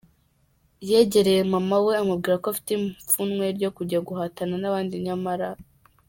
yegereye 0.89 1.41
mama 1.53 1.77
we, 1.85 1.93
amubwira 2.01 2.35
ko 2.41 2.47
afite 2.51 2.69
ipfunwe 2.73 3.45
ryo 3.57 3.69
kujya 3.77 3.99
guhatana 4.07 4.55
n'abandi 4.61 4.95
nyamara. 5.05 5.47